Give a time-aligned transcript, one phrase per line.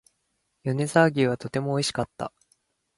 [0.63, 2.33] 米沢牛はとても美味しかった